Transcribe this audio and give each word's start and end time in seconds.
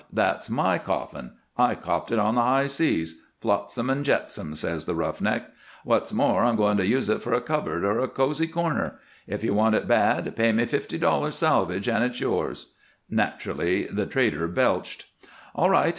That's 0.11 0.49
my 0.49 0.79
coffin. 0.79 1.33
I 1.57 1.75
copped 1.75 2.09
it 2.09 2.17
on 2.17 2.33
the 2.33 2.41
high 2.41 2.65
seas 2.65 3.21
flotsam 3.39 3.87
and 3.91 4.03
jetsam,' 4.03 4.55
says 4.55 4.85
the 4.85 4.95
'roughneck.' 4.95 5.51
'What's 5.83 6.11
more, 6.11 6.43
I'm 6.43 6.55
going 6.55 6.77
to 6.77 6.85
use 6.87 7.07
it 7.07 7.21
for 7.21 7.33
a 7.33 7.39
cupboard 7.39 7.83
or 7.85 7.99
a 7.99 8.07
cozy 8.07 8.47
corner. 8.47 8.97
If 9.27 9.43
you 9.43 9.53
want 9.53 9.75
it 9.75 9.87
bad 9.87 10.35
pay 10.35 10.53
me 10.53 10.65
fifty 10.65 10.97
dollars 10.97 11.35
salvage 11.35 11.87
and 11.87 12.03
it's 12.03 12.19
yours.' 12.19 12.73
Naturally 13.11 13.83
the 13.83 14.07
trader 14.07 14.47
belched. 14.47 15.05
"'All 15.53 15.69
right. 15.69 15.89